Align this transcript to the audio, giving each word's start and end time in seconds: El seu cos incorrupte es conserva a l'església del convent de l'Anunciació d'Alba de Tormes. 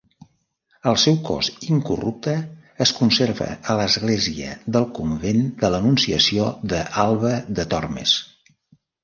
El 0.91 0.95
seu 1.01 1.17
cos 1.25 1.49
incorrupte 1.75 2.33
es 2.85 2.93
conserva 3.01 3.49
a 3.75 3.75
l'església 3.81 4.57
del 4.77 4.89
convent 5.01 5.45
de 5.61 5.73
l'Anunciació 5.75 6.49
d'Alba 6.73 7.37
de 7.61 7.69
Tormes. 7.77 8.17